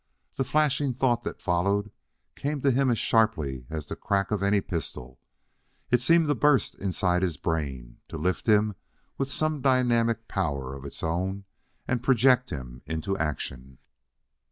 The 0.35 0.43
flashing 0.43 0.95
thought 0.95 1.23
that 1.25 1.43
followed 1.43 1.91
came 2.35 2.59
to 2.61 2.71
him 2.71 2.89
as 2.89 2.97
sharply 2.97 3.67
as 3.69 3.85
the 3.85 3.95
crack 3.95 4.31
of 4.31 4.41
any 4.41 4.59
pistol. 4.59 5.19
It 5.91 6.01
seemed 6.01 6.25
to 6.27 6.33
burst 6.33 6.73
inside 6.79 7.21
his 7.21 7.37
brain, 7.37 7.99
to 8.07 8.17
lift 8.17 8.47
him 8.47 8.73
with 9.19 9.31
some 9.31 9.61
dynamic 9.61 10.27
power 10.27 10.73
of 10.73 10.85
its 10.85 11.03
own 11.03 11.43
and 11.87 12.01
project 12.01 12.49
him 12.49 12.81
into 12.87 13.15
action. 13.19 13.77